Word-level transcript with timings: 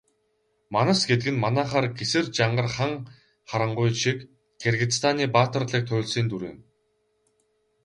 Манас 0.73 0.99
гэдэг 1.09 1.29
нь 1.33 1.41
манайхаар 1.45 1.87
Гэсэр, 1.99 2.25
Жангар, 2.37 2.67
Хан 2.75 2.93
Харангуй 3.49 3.89
шиг 4.01 4.17
Киргизстаны 4.61 5.25
баатарлаг 5.35 5.83
туульсын 5.87 6.25
дүр. 6.29 6.43